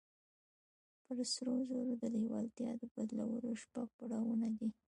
[1.03, 4.69] پر سرو زرو د لېوالتیا د بدلولو شپږ پړاوونه دي.